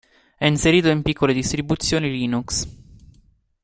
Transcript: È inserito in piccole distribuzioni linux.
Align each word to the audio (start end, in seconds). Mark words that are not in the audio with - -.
È 0.35 0.47
inserito 0.47 0.89
in 0.89 1.03
piccole 1.03 1.31
distribuzioni 1.31 2.09
linux. 2.09 2.67